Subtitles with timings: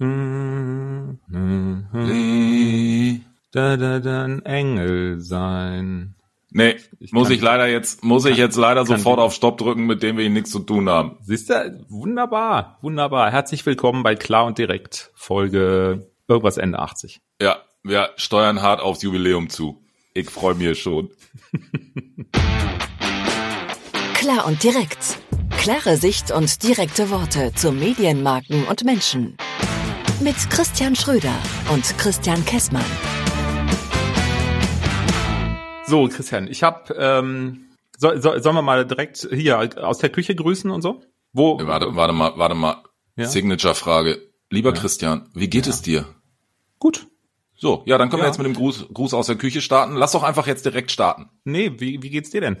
[0.00, 0.06] Da,
[3.76, 6.14] da, da, ein Engel sein.
[6.52, 10.02] Nee, Ich muss ich leider jetzt, muss ich jetzt leider sofort auf Stopp drücken, mit
[10.02, 11.18] dem wir nichts zu tun haben.
[11.20, 11.84] Siehst du?
[11.90, 13.30] Wunderbar, wunderbar.
[13.30, 17.20] Herzlich willkommen bei Klar und Direkt, Folge irgendwas Ende 80.
[17.38, 19.84] Ja, wir steuern hart aufs Jubiläum zu.
[20.14, 21.10] Ich freue mich schon.
[24.14, 25.18] Klar und direkt.
[25.58, 29.36] Klare Sicht und direkte Worte zu Medienmarken und Menschen.
[30.20, 31.34] Mit Christian Schröder
[31.72, 32.84] und Christian Kessmann.
[35.86, 40.34] So, Christian, ich habe, ähm, soll, soll, sollen wir mal direkt hier aus der Küche
[40.34, 41.02] grüßen und so?
[41.32, 41.58] Wo?
[41.58, 42.82] Äh, Warte, warte mal, warte mal.
[43.16, 43.26] Ja?
[43.26, 44.20] Signature-Frage.
[44.50, 46.04] Lieber Christian, wie geht es dir?
[46.78, 47.06] Gut.
[47.56, 48.24] So, ja, dann können Ja.
[48.26, 49.94] wir jetzt mit dem Gruß, Gruß aus der Küche starten.
[49.94, 51.28] Lass doch einfach jetzt direkt starten.
[51.44, 52.56] Nee, wie, wie geht's dir denn?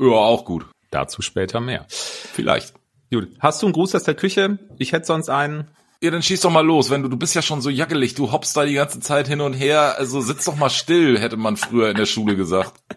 [0.00, 0.66] Ja, auch gut.
[0.90, 1.86] Dazu später mehr.
[1.88, 2.74] Vielleicht.
[3.10, 3.28] Gut.
[3.40, 4.58] Hast du einen Gruß aus der Küche?
[4.78, 5.68] Ich hätte sonst einen.
[6.02, 6.90] Ja, dann schieß doch mal los.
[6.90, 9.40] Wenn du, du bist ja schon so jackelig, du hoppst da die ganze Zeit hin
[9.40, 9.94] und her.
[9.98, 12.74] Also sitz doch mal still, hätte man früher in der Schule gesagt.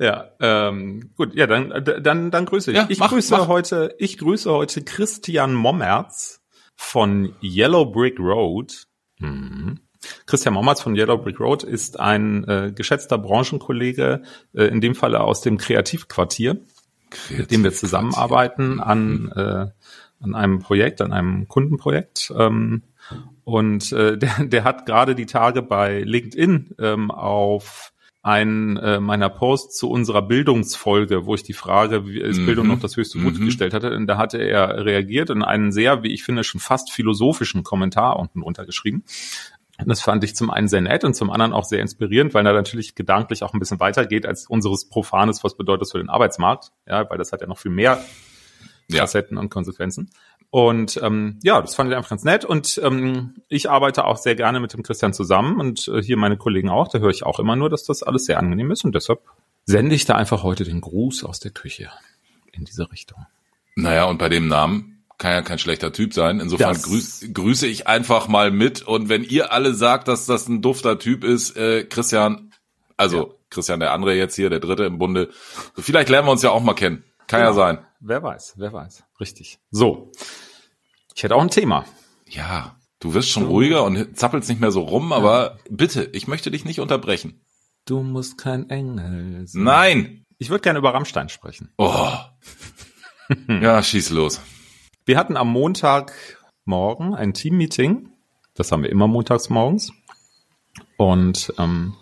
[0.00, 2.76] Ja, ähm, gut, ja, dann, äh, dann, dann grüße ich.
[2.76, 3.46] Ja, ich mach, grüße mach.
[3.46, 6.40] heute, ich grüße heute Christian Mommerz
[6.74, 8.86] von Yellow Brick Road.
[9.18, 9.80] Mhm.
[10.26, 14.22] Christian Mommerz von Yellow Brick Road ist ein äh, geschätzter Branchenkollege,
[14.54, 16.56] äh, in dem Falle aus dem Kreativquartier,
[17.30, 19.66] mit dem wir zusammenarbeiten an, äh,
[20.22, 22.32] an einem Projekt, an einem Kundenprojekt.
[22.36, 22.82] Ähm,
[23.44, 27.92] und äh, der, der hat gerade die Tage bei LinkedIn ähm, auf
[28.24, 32.46] einen äh, meiner Posts zu unserer Bildungsfolge, wo ich die Frage, wie ist Mhm.
[32.46, 33.46] Bildung noch das höchste Gut Mhm.
[33.46, 36.92] gestellt hatte, und da hatte er reagiert und einen sehr, wie ich finde, schon fast
[36.92, 39.02] philosophischen Kommentar unten untergeschrieben.
[39.78, 42.46] Und das fand ich zum einen sehr nett und zum anderen auch sehr inspirierend, weil
[42.46, 46.08] er natürlich gedanklich auch ein bisschen weitergeht als unseres Profanes, was bedeutet das für den
[46.08, 47.98] Arbeitsmarkt, ja, weil das hat ja noch viel mehr
[48.94, 49.02] Ja.
[49.02, 50.10] Facetten und Konsequenzen.
[50.50, 52.44] Und ähm, ja, das fand ich einfach ganz nett.
[52.44, 56.36] Und ähm, ich arbeite auch sehr gerne mit dem Christian zusammen und äh, hier meine
[56.36, 56.88] Kollegen auch.
[56.88, 58.84] Da höre ich auch immer nur, dass das alles sehr angenehm ist.
[58.84, 59.20] Und deshalb
[59.64, 61.88] sende ich da einfach heute den Gruß aus der Küche
[62.52, 63.24] in diese Richtung.
[63.76, 66.40] Naja, und bei dem Namen kann ja kein schlechter Typ sein.
[66.40, 68.82] Insofern grüß, grüße ich einfach mal mit.
[68.82, 72.52] Und wenn ihr alle sagt, dass das ein dufter Typ ist, äh, Christian,
[72.98, 73.34] also Ja.
[73.48, 75.30] Christian der andere jetzt hier, der dritte im Bunde,
[75.78, 77.04] vielleicht lernen wir uns ja auch mal kennen.
[77.26, 77.56] Kann ja Genau.
[77.56, 77.78] sein.
[78.04, 79.04] Wer weiß, wer weiß.
[79.20, 79.60] Richtig.
[79.70, 80.10] So.
[81.14, 81.84] Ich hätte auch ein Thema.
[82.28, 86.50] Ja, du wirst schon ruhiger und zappelst nicht mehr so rum, aber bitte, ich möchte
[86.50, 87.44] dich nicht unterbrechen.
[87.84, 89.62] Du musst kein Engel sein.
[89.62, 90.26] Nein!
[90.38, 91.72] Ich würde gerne über Rammstein sprechen.
[91.78, 92.12] Oh.
[93.48, 94.40] ja, schieß los.
[95.04, 98.08] Wir hatten am Montagmorgen ein Teammeeting.
[98.54, 99.92] Das haben wir immer montags morgens.
[100.96, 101.94] Und ähm,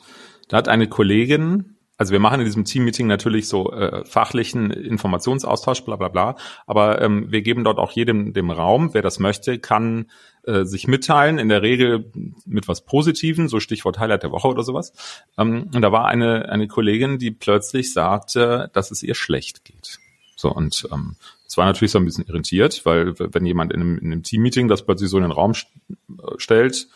[0.48, 1.69] da hat eine Kollegin,
[2.00, 7.02] also wir machen in diesem Teammeeting natürlich so äh, fachlichen Informationsaustausch, bla bla bla, aber
[7.02, 10.06] ähm, wir geben dort auch jedem dem Raum, wer das möchte, kann
[10.44, 12.10] äh, sich mitteilen, in der Regel
[12.46, 14.94] mit was Positiven, so Stichwort Highlight der Woche oder sowas.
[15.36, 19.98] Ähm, und da war eine, eine Kollegin, die plötzlich sagte, dass es ihr schlecht geht.
[20.36, 21.16] So, und ähm,
[21.46, 24.68] es war natürlich so ein bisschen irritiert, weil wenn jemand in einem, in einem Teammeeting
[24.68, 25.66] das plötzlich so in den Raum st
[26.08, 26.88] äh, stellt,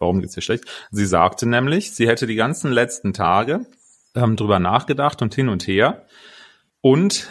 [0.00, 0.64] warum geht's dir schlecht?
[0.90, 3.66] Sie sagte nämlich, sie hätte die ganzen letzten Tage
[4.14, 6.06] ähm, drüber nachgedacht und hin und her
[6.80, 7.28] und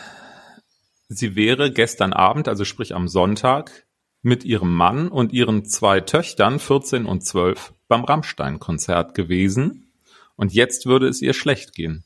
[1.10, 3.86] sie wäre gestern Abend, also sprich am Sonntag,
[4.22, 9.92] mit ihrem Mann und ihren zwei Töchtern, 14 und 12, beim Rammstein-Konzert gewesen
[10.36, 12.04] und jetzt würde es ihr schlecht gehen.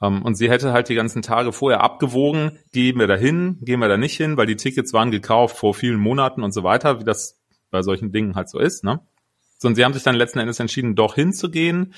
[0.00, 3.80] Ähm, und sie hätte halt die ganzen Tage vorher abgewogen, gehen wir da hin, gehen
[3.80, 7.00] wir da nicht hin, weil die Tickets waren gekauft vor vielen Monaten und so weiter,
[7.00, 7.40] wie das
[7.70, 9.00] bei solchen Dingen halt so ist, ne?
[9.58, 11.94] So, und sie haben sich dann letzten Endes entschieden, doch hinzugehen.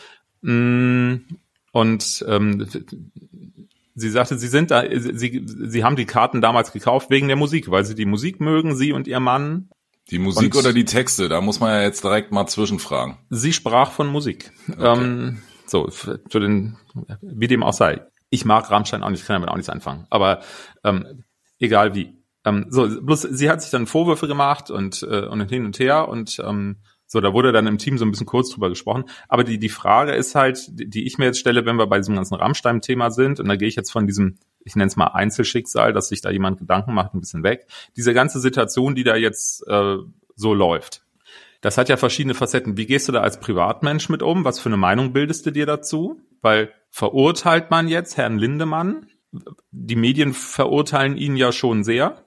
[1.73, 2.67] Und ähm,
[3.95, 7.71] sie sagte, sie sind da, sie, sie haben die Karten damals gekauft wegen der Musik,
[7.71, 9.69] weil sie die Musik mögen, sie und ihr Mann.
[10.11, 13.19] Die Musik Und- oder die Texte, da muss man ja jetzt direkt mal zwischenfragen.
[13.31, 14.51] Sie sprach von Musik.
[14.79, 16.77] Ähm, so, für den,
[17.23, 18.05] wie dem auch sei.
[18.29, 20.07] Ich mag Rammstein auch nicht, kann damit auch nichts anfangen.
[20.11, 20.41] Aber
[20.83, 21.25] ähm,
[21.61, 22.17] egal wie.
[22.45, 26.09] Ähm, so, bloß sie hat sich dann Vorwürfe gemacht und, äh, und hin und her
[26.09, 26.79] und ähm,
[27.13, 29.03] so, da wurde dann im Team so ein bisschen kurz drüber gesprochen.
[29.29, 32.15] Aber die, die Frage ist halt, die, ich mir jetzt stelle, wenn wir bei diesem
[32.15, 35.93] ganzen Rammstein-Thema sind, und da gehe ich jetzt von diesem, ich nenne es mal Einzelschicksal,
[35.93, 37.67] dass sich da jemand Gedanken macht, ein bisschen weg.
[37.97, 39.97] Diese ganze Situation, die da jetzt äh,
[40.37, 41.03] so läuft.
[41.63, 42.77] Das hat ja verschiedene Facetten.
[42.77, 44.45] Wie gehst du da als Privatmensch mit um?
[44.45, 46.21] Was für eine Meinung bildest du dir dazu?
[46.43, 49.09] Weil verurteilt man jetzt Herrn Lindemann?
[49.73, 52.25] Die Medien verurteilen ihn ja schon sehr.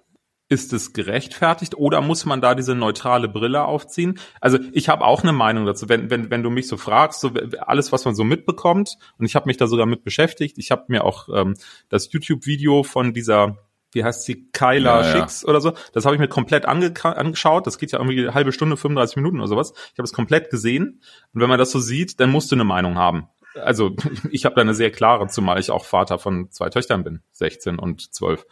[0.50, 4.20] Ist es gerechtfertigt oder muss man da diese neutrale Brille aufziehen?
[4.42, 5.90] Also ich habe auch eine Meinung dazu.
[5.90, 9.36] Wenn, wenn, wenn du mich so fragst, so alles, was man so mitbekommt, und ich
[9.36, 11.56] habe mich da sogar mit beschäftigt, ich habe mir auch ähm,
[11.90, 13.58] das YouTube-Video von dieser
[13.94, 15.12] wie heißt sie, Kyla Ja, ja.
[15.12, 15.74] Schicks oder so.
[15.94, 17.68] Das habe ich mir komplett ange angeschaut.
[17.68, 19.74] Das geht ja irgendwie eine halbe Stunde, 35 Minuten oder sowas.
[19.94, 21.02] Ich habe es komplett gesehen.
[21.34, 23.28] Und wenn man das so sieht, dann musst du eine Meinung haben.
[23.56, 23.96] Also
[24.32, 27.80] ich habe da eine sehr klare, zumal ich auch Vater von zwei Töchtern bin, 16
[27.80, 28.46] und 12.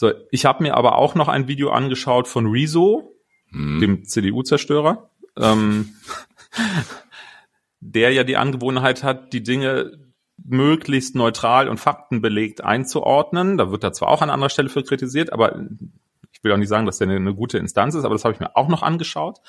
[0.00, 3.16] So, ich habe mir aber auch noch ein Video angeschaut von Rezo,
[3.50, 3.80] Hm.
[3.80, 5.96] dem CDU-Zerstörer, ähm,
[7.80, 9.98] der ja die Angewohnheit hat, die Dinge
[10.36, 13.58] möglichst neutral und faktenbelegt einzuordnen.
[13.58, 15.60] Da wird er zwar auch an anderer Stelle für kritisiert, aber
[16.30, 18.34] ich will auch nicht sagen, dass der eine, eine gute Instanz ist, aber das habe
[18.34, 19.40] ich mir auch noch angeschaut,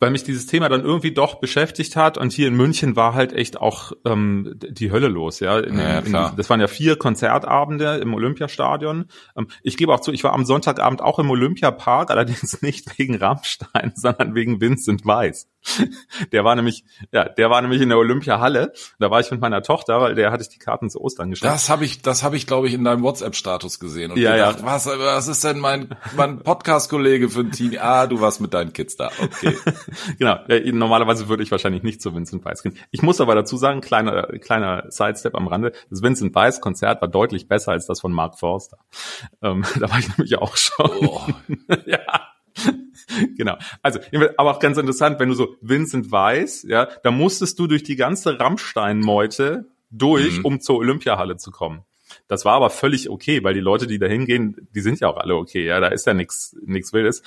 [0.00, 2.16] weil mich dieses Thema dann irgendwie doch beschäftigt hat.
[2.16, 5.40] Und hier in München war halt echt auch ähm, die Hölle los.
[5.40, 9.04] Ja, in, Ja, in, das waren ja vier Konzertabende im Olympiastadion.
[9.36, 13.14] Ähm, ich gebe auch zu, ich war am Sonntagabend auch im Olympiapark, allerdings nicht wegen
[13.16, 15.48] Rammstein, sondern wegen Vincent Weiss.
[16.32, 18.72] Der war nämlich, ja, der war nämlich in der Olympiahalle.
[18.98, 21.52] Da war ich mit meiner Tochter, weil der hatte ich die Karten zu Ostern geschenkt.
[21.54, 24.60] Das habe ich, das habe ich, glaube ich, in deinem WhatsApp-Status gesehen und Ja, gedacht,
[24.60, 24.66] ja.
[24.66, 27.76] was, was ist denn mein, mein Podcast-Kollege für ein Team?
[27.78, 29.10] Ah, du warst mit deinen Kids da.
[29.20, 29.56] Okay.
[30.18, 30.38] Genau.
[30.72, 32.76] Normalerweise würde ich wahrscheinlich nicht zu Vincent Weiss gehen.
[32.90, 37.08] Ich muss aber dazu sagen, kleiner, kleiner Sidestep am Rande, das Vincent Weiss Konzert war
[37.08, 38.78] deutlich besser als das von Mark Forster.
[39.42, 40.90] Ähm, da war ich nämlich auch schon.
[41.00, 41.26] Oh.
[41.86, 42.00] ja.
[43.36, 43.56] Genau.
[43.82, 44.00] Also,
[44.36, 47.96] aber auch ganz interessant, wenn du so Vincent Weiss, ja, da musstest du durch die
[47.96, 50.44] ganze Rammstein-Meute durch, Mhm.
[50.44, 51.84] um zur Olympiahalle zu kommen.
[52.28, 55.16] Das war aber völlig okay, weil die Leute, die da hingehen, die sind ja auch
[55.16, 57.22] alle okay, ja, da ist ja nichts nichts Wildes.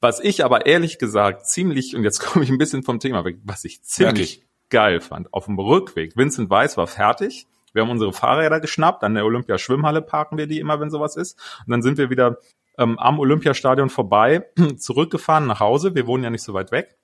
[0.00, 3.38] Was ich aber ehrlich gesagt ziemlich, und jetzt komme ich ein bisschen vom Thema weg,
[3.44, 8.12] was ich ziemlich geil fand, auf dem Rückweg, Vincent Weiss war fertig, wir haben unsere
[8.12, 11.98] Fahrräder geschnappt, an der Olympia-Schwimmhalle parken wir die immer, wenn sowas ist, und dann sind
[11.98, 12.38] wir wieder
[12.78, 14.44] ähm, am Olympiastadion vorbei,
[14.78, 16.96] zurückgefahren nach Hause, wir wohnen ja nicht so weit weg.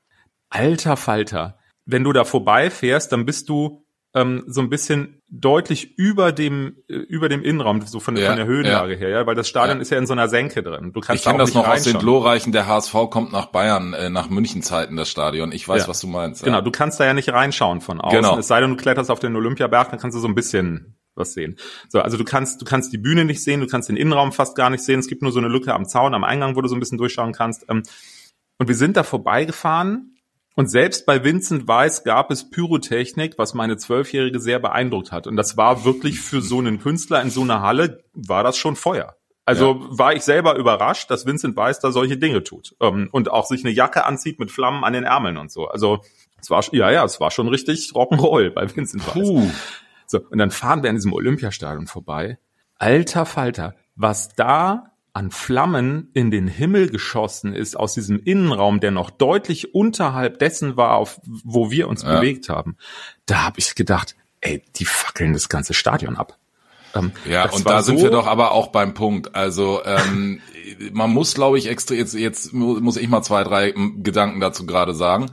[0.48, 6.32] Alter Falter, wenn du da vorbeifährst, dann bist du ähm, so ein bisschen deutlich über
[6.32, 9.48] dem äh, über dem Innenraum, so von, Ja, von der Höhenlage her, ja, weil das
[9.48, 9.82] Stadion Ja.
[9.82, 10.92] ist ja in so einer Senke drin.
[10.92, 13.92] Du kannst Ich kenne das nicht noch aus den glorreichen, der HSV kommt nach Bayern,
[13.94, 15.52] äh, nach München-Zeiten, das Stadion.
[15.52, 15.88] Ich weiß, Ja.
[15.88, 16.42] was du meinst.
[16.42, 18.16] Genau, du kannst da ja nicht reinschauen von außen.
[18.20, 18.36] Genau.
[18.36, 21.34] Es sei denn, du kletterst auf den Olympiaberg, dann kannst du so ein bisschen was
[21.34, 21.54] sehen.
[21.88, 24.56] So, also du kannst, du kannst die Bühne nicht sehen, du kannst den Innenraum fast
[24.56, 24.98] gar nicht sehen.
[24.98, 26.98] Es gibt nur so eine Lücke am Zaun, am Eingang, wo du so ein bisschen
[26.98, 27.66] durchschauen kannst.
[27.68, 27.84] Ähm,
[28.58, 30.16] Und wir sind da vorbeigefahren
[30.54, 35.26] und selbst bei Vincent Weiss gab es Pyrotechnik, was meine Zwölfjährige sehr beeindruckt hat.
[35.26, 38.76] Und das war wirklich für so einen Künstler in so einer Halle, war das schon
[38.76, 39.16] Feuer.
[39.46, 42.74] Also war ich selber überrascht, dass Vincent Weiss da solche Dinge tut.
[42.80, 45.66] Ähm, Und auch sich eine Jacke anzieht mit Flammen an den Ärmeln und so.
[45.68, 46.02] Also
[46.40, 49.14] es war, ja, ja, es war schon richtig Rock'n'Roll bei Vincent Weiss.
[49.14, 49.50] Puh.
[50.10, 52.38] So, und dann fahren wir an diesem Olympiastadion vorbei.
[52.78, 58.90] Alter Falter, was da an Flammen in den Himmel geschossen ist aus diesem Innenraum, der
[58.92, 62.16] noch deutlich unterhalb dessen war, auf, wo wir uns Ja.
[62.20, 62.76] bewegt haben.
[63.26, 66.38] Da habe ich gedacht, ey, die fackeln das ganze Stadion ab.
[66.94, 69.34] Ähm, Ja, und da sind so- wir doch aber auch beim Punkt.
[69.34, 70.40] Also ähm,
[70.92, 74.64] man muss, glaube ich, extra jetzt jetzt mu- muss ich mal zwei, drei Gedanken dazu
[74.66, 75.26] gerade sagen.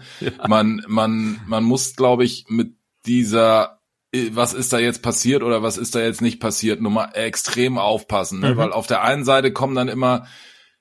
[0.48, 2.74] Man man man muss, glaube ich, mit
[3.06, 3.77] dieser
[4.32, 8.40] was ist da jetzt passiert oder was ist da jetzt nicht passiert, Nummer extrem aufpassen,
[8.40, 8.54] ne?
[8.54, 8.58] Mhm.
[8.58, 10.28] weil auf der einen Seite kommen dann immer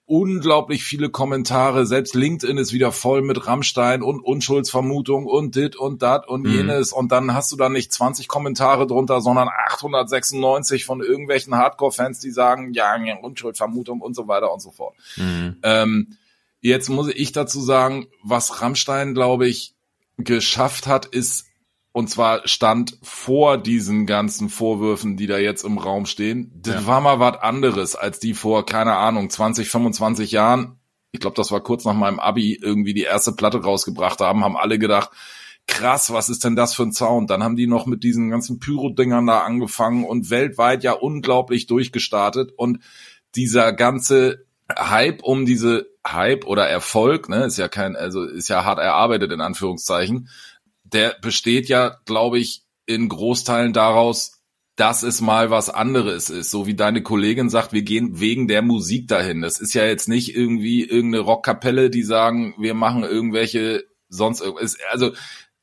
[0.08, 1.84] unglaublich viele Kommentare.
[1.84, 6.52] Selbst LinkedIn ist wieder voll mit Rammstein und Unschuldsvermutung und dit und dat und Mhm.
[6.54, 6.92] jenes.
[6.92, 12.30] Und dann hast du da nicht 20 Kommentare drunter, sondern 896 von irgendwelchen Hardcore-Fans, die
[12.30, 14.94] sagen, ja, ja, Unschuldsvermutung und so weiter und so fort.
[15.16, 15.56] Mhm.
[15.64, 16.16] Ähm,
[16.60, 19.74] jetzt muss ich dazu sagen, was Rammstein, glaube ich,
[20.18, 21.46] geschafft hat, ist,
[21.96, 26.86] und zwar stand vor diesen ganzen Vorwürfen, die da jetzt im Raum stehen, das Ja.
[26.86, 30.78] war mal was anderes als die vor, keine Ahnung, 20, 25 Jahren.
[31.12, 34.58] Ich glaube, das war kurz nach meinem Abi irgendwie die erste Platte rausgebracht haben, haben
[34.58, 35.08] alle gedacht,
[35.66, 37.30] krass, was ist denn das für ein Sound?
[37.30, 42.52] Dann haben die noch mit diesen ganzen Pyro-Dingern da angefangen und weltweit ja unglaublich durchgestartet
[42.58, 42.80] und
[43.36, 44.44] dieser ganze
[44.78, 49.32] Hype um diese Hype oder Erfolg, ne, ist ja kein, also ist ja hart erarbeitet
[49.32, 50.28] in Anführungszeichen,
[50.92, 54.32] der besteht ja, glaube ich, in Großteilen daraus,
[54.76, 56.50] dass es mal was anderes ist.
[56.50, 59.40] So wie deine Kollegin sagt, wir gehen wegen der Musik dahin.
[59.40, 64.76] Das ist ja jetzt nicht irgendwie irgendeine Rockkapelle, die sagen, wir machen irgendwelche sonst irgendwas.
[64.90, 65.12] Also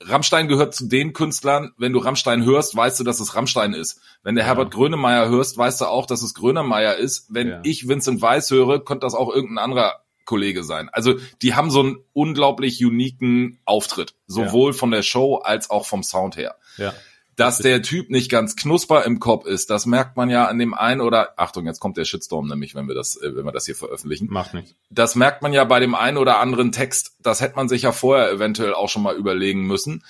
[0.02, 4.02] Rammstein gehört zu den Künstlern, wenn du Rammstein hörst, weißt du, dass es Rammstein ist.
[4.24, 4.48] Wenn du Ja.
[4.48, 7.28] Herbert Grönemeyer hörst, weißt du auch, dass es Grönemeyer ist.
[7.30, 7.60] Wenn Ja.
[7.64, 10.90] ich Vincent Weiss höre, könnte das auch irgendein anderer Kollege sein.
[10.92, 16.04] Also die haben so einen unglaublich uniken Auftritt, sowohl von der Show als auch vom
[16.04, 16.56] Sound her.
[16.78, 16.94] Ja.
[17.36, 20.76] Dass der Typ nicht ganz knusper im Kopf ist, das merkt man ja an dem
[20.76, 23.66] einen oder Achtung, jetzt kommt der Shitstorm nämlich, wenn wir das, äh, wenn wir das
[23.66, 24.76] hier veröffentlichen Macht nichts.
[24.92, 27.16] das merkt man ja bei dem einen oder anderen Text.
[27.22, 30.04] Das hätte man sich ja vorher eventuell auch schon mal überlegen müssen.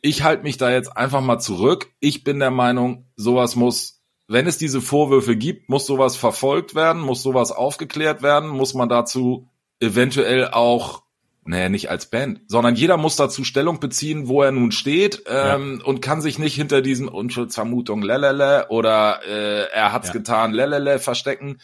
[0.00, 1.88] Ich halte mich da jetzt einfach mal zurück.
[1.98, 4.00] Ich bin der Meinung, sowas muss
[4.30, 8.88] wenn es diese Vorwürfe gibt, muss sowas verfolgt werden, muss sowas aufgeklärt werden, muss man
[8.88, 9.49] dazu
[9.80, 11.02] eventuell auch
[11.44, 15.78] naja, nicht als Band, sondern jeder muss dazu Stellung beziehen, wo er nun steht ähm,
[15.78, 15.84] ja.
[15.86, 20.12] und kann sich nicht hinter diesen Unschuldsvermutung lelele oder äh, er hat's ja.
[20.12, 21.58] getan lelele verstecken.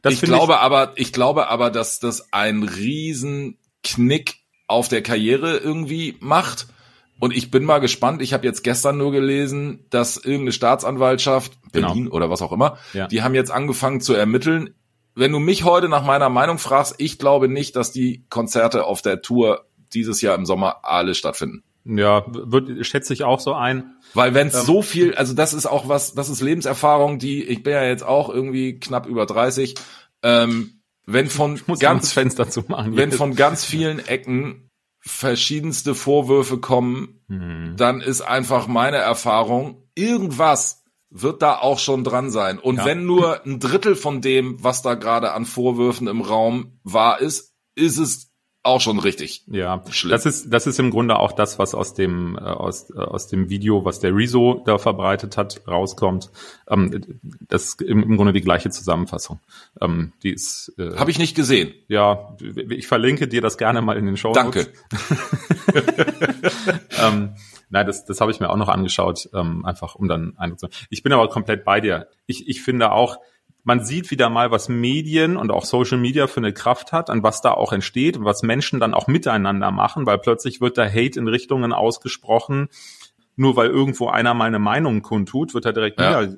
[0.00, 5.02] Das ich glaube ich aber, ich glaube aber, dass das ein riesen Knick auf der
[5.02, 6.68] Karriere irgendwie macht.
[7.18, 8.22] Und ich bin mal gespannt.
[8.22, 11.88] Ich habe jetzt gestern nur gelesen, dass irgendeine Staatsanwaltschaft, genau.
[11.88, 12.16] Berlin genau.
[12.16, 13.06] oder was auch immer, ja.
[13.06, 14.74] die haben jetzt angefangen zu ermitteln,
[15.14, 19.02] wenn du mich heute nach meiner Meinung fragst, ich glaube nicht, dass die Konzerte auf
[19.02, 21.62] der Tour dieses Jahr im Sommer alle stattfinden.
[21.84, 23.96] Ja, wird, schätze ich auch so ein.
[24.14, 27.42] Weil wenn es ähm, so viel, also das ist auch was, das ist Lebenserfahrung, die,
[27.42, 29.74] ich bin ja jetzt auch irgendwie knapp über 30,
[30.22, 37.20] ähm, wenn von ganz Fenster zu machen, wenn von ganz vielen Ecken verschiedenste Vorwürfe kommen,
[37.26, 37.74] mhm.
[37.76, 40.81] dann ist einfach meine Erfahrung, irgendwas
[41.12, 42.58] wird da auch schon dran sein.
[42.58, 42.84] Und ja.
[42.86, 47.52] wenn nur ein Drittel von dem, was da gerade an Vorwürfen im Raum wahr ist,
[47.74, 48.32] ist es
[48.64, 49.44] auch schon richtig.
[49.48, 50.12] Ja, schlimm.
[50.12, 53.26] das ist das ist im Grunde auch das, was aus dem äh, aus äh, aus
[53.26, 56.30] dem Video, was der Rezo da verbreitet hat, rauskommt.
[56.70, 59.40] Ähm, das ist im, im Grunde die gleiche Zusammenfassung.
[59.80, 60.72] Ähm, die ist.
[60.78, 61.74] Äh, Habe ich nicht gesehen.
[61.88, 62.36] Ja,
[62.70, 64.32] ich verlinke dir das gerne mal in den Show.
[64.32, 64.68] Danke.
[67.02, 67.34] ähm,
[67.72, 70.68] Nein, das, das habe ich mir auch noch angeschaut, ähm, einfach um dann Eindruck zu
[70.90, 72.06] Ich bin aber komplett bei dir.
[72.26, 73.18] Ich, ich finde auch,
[73.64, 77.22] man sieht wieder mal, was Medien und auch Social Media für eine Kraft hat, an
[77.22, 80.84] was da auch entsteht und was Menschen dann auch miteinander machen, weil plötzlich wird da
[80.84, 82.68] Hate in Richtungen ausgesprochen.
[83.36, 86.20] Nur weil irgendwo einer mal eine Meinung kundtut, wird er direkt ja.
[86.20, 86.36] wieder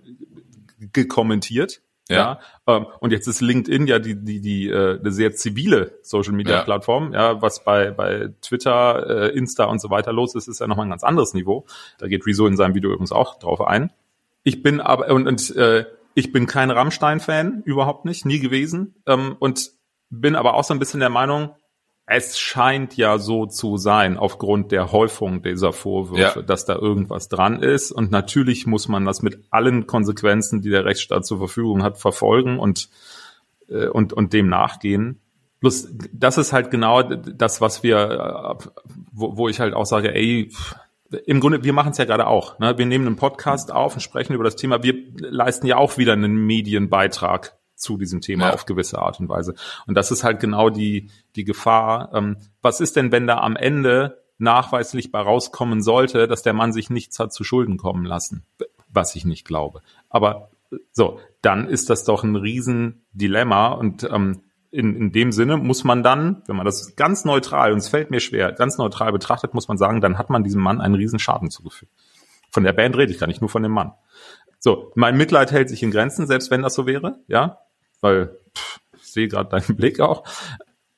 [0.92, 1.82] gekommentiert.
[2.08, 2.38] Ja.
[2.66, 2.76] ja.
[2.76, 6.62] Ähm, und jetzt ist LinkedIn ja die, die, die, äh, eine sehr zivile Social Media
[6.62, 7.12] Plattform.
[7.12, 10.86] Ja, was bei, bei Twitter, äh, Insta und so weiter los ist, ist ja nochmal
[10.86, 11.64] ein ganz anderes Niveau.
[11.98, 13.90] Da geht Rezo in seinem Video übrigens auch drauf ein.
[14.42, 18.94] Ich bin aber, und, und äh, ich bin kein Rammstein-Fan, überhaupt nicht, nie gewesen.
[19.06, 19.70] Ähm, und
[20.10, 21.54] bin aber auch so ein bisschen der Meinung,
[22.06, 26.42] es scheint ja so zu sein, aufgrund der Häufung dieser Vorwürfe, ja.
[26.42, 27.92] dass da irgendwas dran ist.
[27.92, 32.58] Und natürlich muss man das mit allen Konsequenzen, die der Rechtsstaat zur Verfügung hat, verfolgen
[32.58, 32.90] und,
[33.68, 35.20] äh, und, und dem nachgehen.
[35.60, 38.64] Plus, das ist halt genau das, was wir, äh,
[39.12, 40.50] wo, wo ich halt auch sage, ey,
[41.24, 42.58] im Grunde, wir machen es ja gerade auch.
[42.58, 42.76] Ne?
[42.76, 44.82] Wir nehmen einen Podcast auf und sprechen über das Thema.
[44.82, 48.54] Wir leisten ja auch wieder einen Medienbeitrag zu diesem Thema ja.
[48.54, 49.54] auf gewisse Art und Weise.
[49.86, 52.10] Und das ist halt genau die, die Gefahr.
[52.12, 56.72] Ähm, was ist denn, wenn da am Ende nachweislich bei rauskommen sollte, dass der Mann
[56.72, 58.44] sich nichts hat zu Schulden kommen lassen?
[58.88, 59.80] Was ich nicht glaube.
[60.08, 60.50] Aber
[60.92, 66.02] so, dann ist das doch ein Riesendilemma und ähm, in, in dem Sinne muss man
[66.02, 69.68] dann, wenn man das ganz neutral, und es fällt mir schwer, ganz neutral betrachtet, muss
[69.68, 71.92] man sagen, dann hat man diesem Mann einen Riesenschaden zugefügt.
[72.50, 73.92] Von der Band rede ich gar nicht, nur von dem Mann.
[74.58, 77.58] So, mein Mitleid hält sich in Grenzen, selbst wenn das so wäre, ja
[78.04, 80.24] weil pff, ich sehe gerade deinen Blick auch.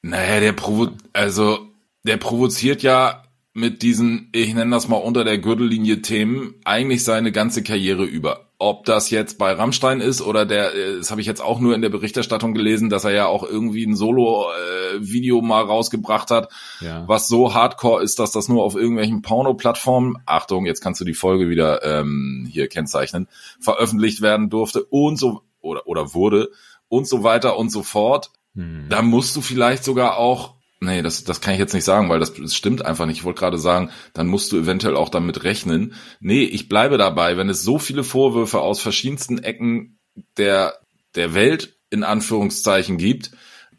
[0.03, 1.71] Naja, der provo also
[2.03, 3.23] der provoziert ja
[3.53, 8.51] mit diesen, ich nenne das mal unter der Gürtellinie Themen, eigentlich seine ganze Karriere über.
[8.59, 11.75] Ob das jetzt bei Rammstein ist oder der, äh, das habe ich jetzt auch nur
[11.75, 17.05] in der Berichterstattung gelesen, dass er ja auch irgendwie ein Solo-Video mal rausgebracht hat, ja.
[17.07, 21.15] was so hardcore ist, dass das nur auf irgendwelchen Porno-Plattformen, Achtung, jetzt kannst du die
[21.15, 23.29] Folge wieder ähm, hier kennzeichnen,
[23.61, 26.51] veröffentlicht werden durfte und so oder oder wurde
[26.89, 28.31] und so weiter und so fort.
[28.55, 28.87] Hm.
[28.89, 32.21] Da musst du vielleicht sogar auch, nee, das, das kann ich jetzt nicht sagen, weil
[32.21, 33.19] das, das stimmt einfach nicht.
[33.19, 35.95] Ich wollte gerade sagen, dann musst du eventuell auch damit rechnen.
[36.21, 39.99] Nee, ich bleibe dabei, wenn es so viele Vorwürfe aus verschiedensten Ecken
[40.37, 40.79] der,
[41.15, 43.31] der Welt in Anführungszeichen gibt,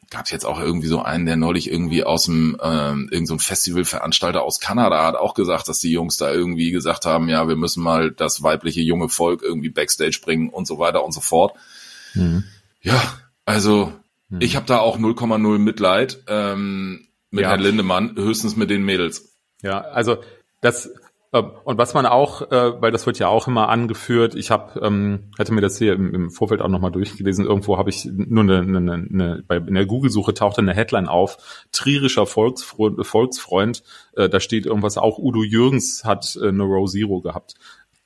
[0.09, 3.37] gab es jetzt auch irgendwie so einen, der neulich irgendwie aus dem ähm, irgendein so
[3.39, 7.57] Festivalveranstalter aus Kanada hat auch gesagt, dass die Jungs da irgendwie gesagt haben, ja, wir
[7.57, 11.55] müssen mal das weibliche junge Volk irgendwie backstage bringen und so weiter und so fort.
[12.13, 12.45] Mhm.
[12.87, 13.01] Ja,
[13.45, 13.91] also
[14.29, 14.41] hm.
[14.41, 17.49] ich habe da auch 0,0 Mitleid ähm, mit ja.
[17.49, 19.37] Herrn Lindemann, höchstens mit den Mädels.
[19.61, 20.17] Ja, also
[20.61, 20.89] das
[21.31, 24.79] äh, und was man auch, äh, weil das wird ja auch immer angeführt, ich habe,
[24.81, 28.43] ähm, hatte mir das hier im, im Vorfeld auch nochmal durchgelesen, irgendwo habe ich nur
[28.43, 33.83] eine, eine, eine bei, in der Google-Suche tauchte eine Headline auf, trierischer Volksfreund, Volksfreund
[34.15, 37.55] äh, da steht irgendwas, auch Udo Jürgens hat äh, eine Row Zero gehabt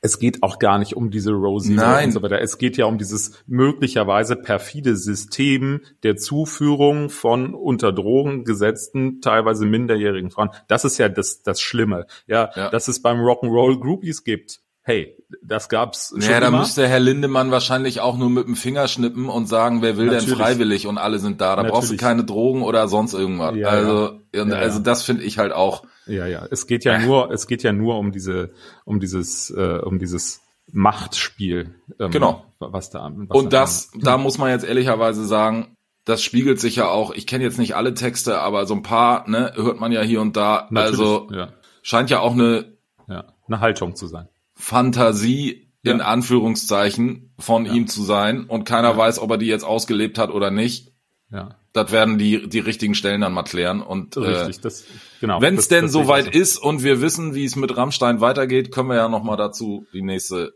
[0.02, 2.08] es geht auch gar nicht um diese Rosie Nein.
[2.08, 2.42] und so weiter.
[2.42, 9.66] Es geht ja um dieses möglicherweise perfide System der Zuführung von unter Drogen gesetzten, teilweise
[9.66, 10.50] minderjährigen Frauen.
[10.68, 12.08] Das ist ja das, das Schlimme.
[12.26, 12.70] Ja, ja.
[12.70, 14.62] dass es beim Rock'n'Roll Groupies gibt.
[14.84, 18.88] Hey, das gab's schon Ja, da müsste Herr Lindemann wahrscheinlich auch nur mit dem Finger
[18.88, 20.30] schnippen und sagen, wer will Natürlich.
[20.30, 21.56] denn freiwillig und alle sind da.
[21.56, 21.72] Da Natürlich.
[21.72, 23.56] brauchst du keine Drogen oder sonst irgendwas.
[23.56, 24.44] Ja, also, ja.
[24.44, 26.46] also das finde ich halt auch ja, ja.
[26.50, 28.52] Es geht ja nur, es geht ja nur um diese,
[28.86, 31.76] um dieses, äh, um dieses Machtspiel.
[32.00, 32.46] Ähm, genau.
[32.60, 33.12] Was da.
[33.14, 37.12] Was und das, da muss man jetzt ehrlicherweise sagen, das spiegelt sich ja auch.
[37.12, 40.22] Ich kenne jetzt nicht alle Texte, aber so ein paar, ne, hört man ja hier
[40.22, 40.68] und da.
[40.70, 41.50] Natürlich, also ja.
[41.82, 44.28] scheint ja auch eine, ja, eine Haltung zu sein.
[44.62, 46.06] Fantasie in ja.
[46.06, 50.52] Anführungszeichen von ihm zu sein und keiner weiß, ob er die jetzt ausgelebt hat oder
[50.52, 50.94] nicht.
[51.32, 51.56] Ja.
[51.74, 53.82] Das werden die, die richtigen Stellen dann mal klären.
[53.82, 54.86] Und Richtig, äh, das,
[55.20, 56.32] genau, wenn es denn soweit so.
[56.32, 59.88] ist und wir wissen, wie es mit Rammstein weitergeht, können wir ja noch mal dazu
[59.94, 60.54] die nächste,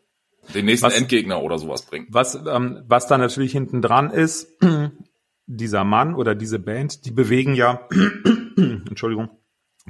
[0.54, 2.08] den nächsten was, Endgegner oder sowas bringen.
[2.10, 4.54] Was, ähm, was da natürlich hinten dran ist,
[5.48, 7.88] dieser Mann oder diese Band, die bewegen ja,
[8.58, 9.30] Entschuldigung,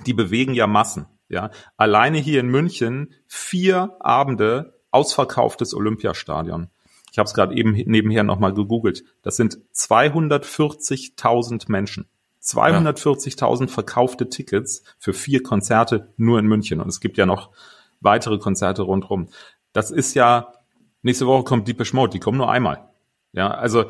[0.05, 1.07] die bewegen ja Massen.
[1.27, 6.69] Ja, alleine hier in München vier Abende ausverkauftes Olympiastadion.
[7.11, 9.03] Ich habe es gerade eben nebenher nochmal gegoogelt.
[9.21, 12.07] Das sind 240.000 Menschen.
[12.43, 16.79] 240.000 verkaufte Tickets für vier Konzerte nur in München.
[16.79, 17.51] Und es gibt ja noch
[18.01, 19.29] weitere Konzerte rundherum.
[19.73, 20.53] Das ist ja,
[21.01, 22.87] nächste Woche kommt Deepish Mode, die kommen nur einmal.
[23.33, 23.85] Ja, also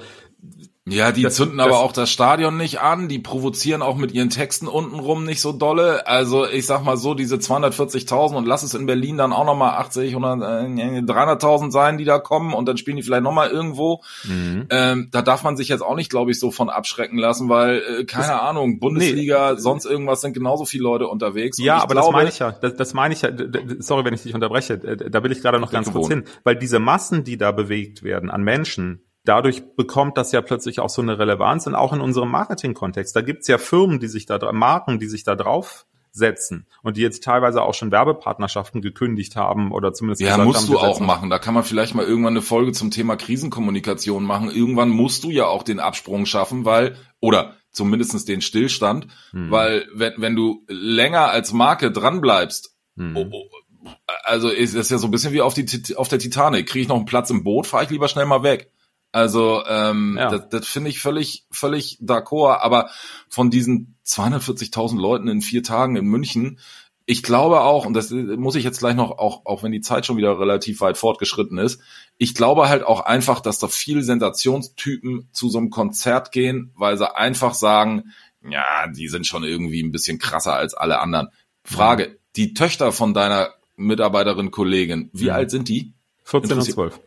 [0.87, 4.11] ja, die das, zünden das, aber auch das Stadion nicht an, die provozieren auch mit
[4.11, 6.05] ihren Texten untenrum nicht so dolle.
[6.05, 9.79] Also ich sag mal so, diese 240.000 und lass es in Berlin dann auch nochmal
[9.79, 14.03] 80, 100, äh, 300.000 sein, die da kommen und dann spielen die vielleicht nochmal irgendwo.
[14.25, 14.67] Mhm.
[14.69, 17.77] Ähm, da darf man sich jetzt auch nicht, glaube ich, so von abschrecken lassen, weil,
[17.77, 19.59] äh, keine das, Ahnung, Bundesliga, nee.
[19.59, 21.57] sonst irgendwas sind genauso viele Leute unterwegs.
[21.57, 23.31] Ja, aber glaube, das meine ich ja, das, das meine ich ja,
[23.79, 26.77] sorry, wenn ich dich unterbreche, da will ich gerade noch ganz kurz hin, weil diese
[26.77, 31.20] Massen, die da bewegt werden an Menschen, dadurch bekommt das ja plötzlich auch so eine
[31.20, 33.15] Relevanz und auch in unserem Marketing-Kontext.
[33.15, 37.01] Da gibt's ja Firmen, die sich da, Marken, die sich da drauf setzen und die
[37.01, 41.29] jetzt teilweise auch schon Werbepartnerschaften gekündigt haben oder zumindest ja musst haben, du auch machen
[41.29, 45.29] da kann man vielleicht mal irgendwann eine Folge zum Thema Krisenkommunikation machen irgendwann musst du
[45.29, 49.51] ja auch den Absprung schaffen weil oder zumindestens den Stillstand hm.
[49.51, 53.17] weil wenn wenn du länger als Marke dran bleibst hm.
[53.17, 53.89] oh, oh,
[54.24, 55.67] also ist es ja so ein bisschen wie auf die
[55.98, 58.41] auf der Titanic kriege ich noch einen Platz im Boot fahre ich lieber schnell mal
[58.41, 58.72] weg
[59.15, 60.29] also ähm, ja.
[60.29, 62.57] das, das finde ich völlig, völlig d'accord.
[62.60, 62.89] Aber
[63.29, 66.60] von diesen 240.000 Leuten in vier Tagen in München,
[67.05, 70.05] ich glaube auch, und das muss ich jetzt gleich noch, auch, auch wenn die Zeit
[70.05, 71.79] schon wieder relativ weit fortgeschritten ist,
[72.18, 76.98] ich glaube halt auch einfach, dass da viele Sensationstypen zu so einem Konzert gehen, weil
[76.98, 78.11] sie einfach sagen,
[78.46, 81.29] ja, die sind schon irgendwie ein bisschen krasser als alle anderen.
[81.63, 85.35] Frage, die Töchter von deiner Mitarbeiterin, Kollegin, wie ja.
[85.35, 85.94] alt sind die?
[86.25, 87.00] 14 und 12.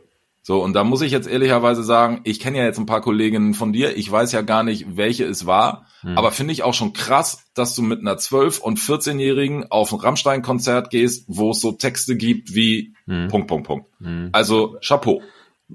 [0.48, 3.52] So, und da muss ich jetzt ehrlicherweise sagen, ich kenne ja jetzt ein paar Kolleginnen
[3.52, 6.16] von dir, ich weiß ja gar nicht, welche es war, hm.
[6.16, 10.00] aber finde ich auch schon krass, dass du mit einer 12- und 14-Jährigen auf ein
[10.00, 13.28] Rammstein-Konzert gehst, wo es so Texte gibt wie hm.
[13.28, 13.86] Punkt, Punkt, Punkt.
[14.00, 14.30] Hm.
[14.32, 15.20] Also, Chapeau.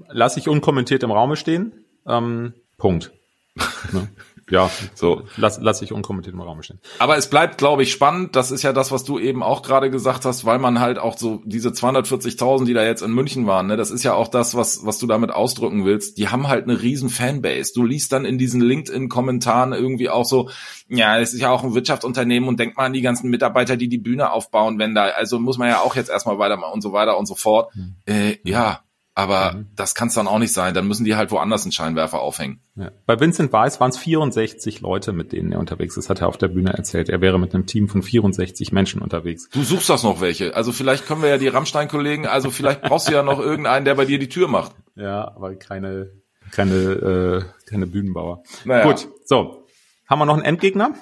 [0.08, 1.84] Lass ich unkommentiert im Raume stehen.
[2.04, 3.12] Ähm, Punkt.
[3.92, 4.08] ne?
[4.50, 6.80] Ja, so lass, lass ich unkommentiert im Raum stehen.
[6.98, 8.36] Aber es bleibt, glaube ich, spannend.
[8.36, 11.16] Das ist ja das, was du eben auch gerade gesagt hast, weil man halt auch
[11.16, 14.54] so diese 240.000, die da jetzt in München waren, ne, das ist ja auch das,
[14.54, 16.18] was was du damit ausdrücken willst.
[16.18, 17.72] Die haben halt eine riesen Fanbase.
[17.74, 20.50] Du liest dann in diesen LinkedIn-Kommentaren irgendwie auch so,
[20.88, 23.88] ja, es ist ja auch ein Wirtschaftsunternehmen und denk mal an die ganzen Mitarbeiter, die
[23.88, 26.92] die Bühne aufbauen, wenn da, also muss man ja auch jetzt erstmal weitermachen und so
[26.92, 27.72] weiter und so fort.
[27.74, 27.96] Hm.
[28.06, 28.83] Äh, ja,
[29.14, 29.66] aber mhm.
[29.76, 30.74] das kann es dann auch nicht sein.
[30.74, 32.60] Dann müssen die halt woanders einen Scheinwerfer aufhängen.
[32.74, 32.90] Ja.
[33.06, 36.36] Bei Vincent Weiss waren es 64 Leute, mit denen er unterwegs ist, hat er auf
[36.36, 37.08] der Bühne erzählt.
[37.08, 39.48] Er wäre mit einem Team von 64 Menschen unterwegs.
[39.50, 40.56] Du suchst das noch welche.
[40.56, 43.94] Also vielleicht können wir ja die Rammstein-Kollegen, also vielleicht brauchst du ja noch irgendeinen, der
[43.94, 44.72] bei dir die Tür macht.
[44.96, 46.10] Ja, aber keine,
[46.50, 48.42] keine, äh, keine Bühnenbauer.
[48.64, 48.84] Naja.
[48.84, 49.66] Gut, so.
[50.08, 50.94] Haben wir noch einen Endgegner?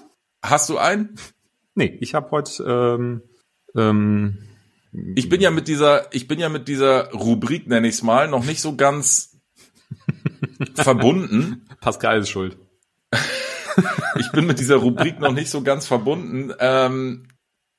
[0.42, 1.16] Hast du einen?
[1.74, 3.22] Nee, ich habe heute ähm,
[3.74, 4.38] ähm,
[5.14, 8.28] ich bin ja mit dieser, ich bin ja mit dieser Rubrik, nenne ich es mal,
[8.28, 9.40] noch nicht so ganz
[10.74, 11.66] verbunden.
[11.80, 12.58] Pascal ist schuld.
[14.18, 16.52] ich bin mit dieser Rubrik noch nicht so ganz verbunden.
[16.58, 17.28] Ähm,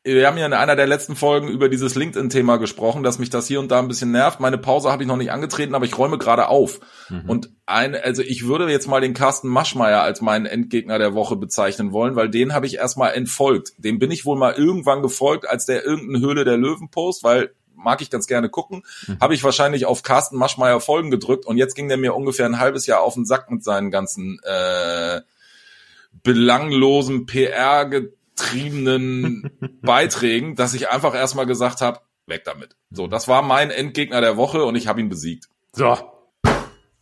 [0.06, 3.48] wir haben ja in einer der letzten Folgen über dieses LinkedIn-Thema gesprochen, dass mich das
[3.48, 4.42] hier und da ein bisschen nervt.
[4.42, 6.82] Meine Pause habe ich noch nicht angetreten, aber ich räume gerade auf.
[7.10, 7.30] Mhm.
[7.30, 11.38] Und ein, also ich würde jetzt mal den Carsten Maschmeyer als meinen Endgegner der Woche
[11.38, 13.74] bezeichnen wollen, weil den habe ich erstmal entfolgt.
[13.78, 17.52] Dem bin ich wohl mal irgendwann gefolgt, als der irgendeine Höhle der Löwen post, weil
[17.74, 19.20] mag ich ganz gerne gucken, mhm.
[19.22, 22.60] habe ich wahrscheinlich auf Carsten Maschmeyer Folgen gedrückt und jetzt ging der mir ungefähr ein
[22.60, 25.22] halbes Jahr auf den Sack mit seinen ganzen äh,
[26.24, 27.90] belanglosen PR
[28.36, 32.76] triebenden Beiträgen, dass ich einfach erstmal gesagt habe, weg damit.
[32.92, 35.50] So, das war mein Endgegner der Woche und ich habe ihn besiegt.
[35.74, 35.98] So,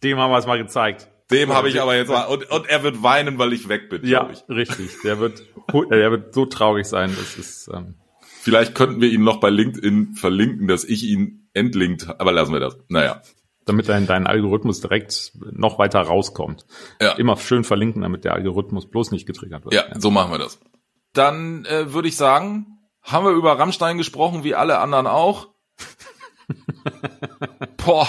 [0.04, 1.10] dem haben wir es mal gezeigt.
[1.32, 4.06] Dem habe ich aber jetzt mal und, und er wird weinen, weil ich weg bin.
[4.06, 4.44] Ja, ich.
[4.50, 5.02] richtig.
[5.04, 7.15] Der wird, der wird so traurig sein.
[7.17, 7.70] Das ist.
[7.74, 7.96] Ähm
[8.41, 12.60] Vielleicht könnten wir ihn noch bei LinkedIn verlinken, dass ich ihn entlinkt, aber lassen wir
[12.60, 12.76] das.
[12.89, 13.22] Naja.
[13.65, 16.65] Damit dein, dein Algorithmus direkt noch weiter rauskommt.
[17.00, 17.12] Ja.
[17.13, 19.76] Immer schön verlinken, damit der Algorithmus bloß nicht getriggert wird.
[19.76, 20.00] Ja, ja.
[20.00, 20.60] so machen wir das.
[21.13, 25.50] Dann äh, würde ich sagen, haben wir über Rammstein gesprochen, wie alle anderen auch.
[27.78, 28.08] Boah.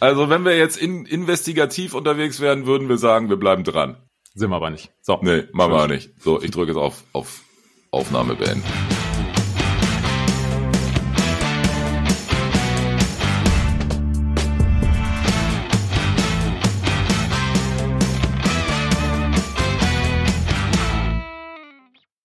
[0.00, 3.96] Also wenn wir jetzt in, investigativ unterwegs wären, würden wir sagen, wir bleiben dran.
[4.34, 4.92] Sind wir aber nicht.
[5.00, 5.18] So.
[5.22, 6.10] Nee, machen wir auch nicht.
[6.22, 7.42] So, ich drücke jetzt auf, auf
[7.90, 8.64] Aufnahme beenden.